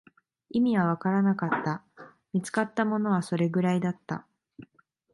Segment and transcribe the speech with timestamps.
[0.49, 1.85] 意味はわからなかった、
[2.33, 4.25] 見つかったものはそれくらいだった